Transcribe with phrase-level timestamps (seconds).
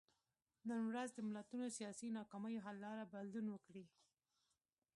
[0.67, 3.85] نن ورځ د ملتونو سیاسي ناکامیو حل لاره بدلون وکړي.